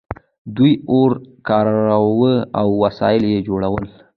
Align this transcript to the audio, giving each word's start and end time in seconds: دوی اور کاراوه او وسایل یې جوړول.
دوی 0.55 0.73
اور 0.91 1.11
کاراوه 1.47 2.33
او 2.59 2.67
وسایل 2.83 3.23
یې 3.33 3.39
جوړول. 3.47 3.83